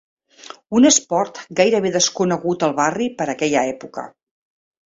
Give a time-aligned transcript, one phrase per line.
[0.79, 4.09] Un esport gairebé desconegut al barri per aquella època.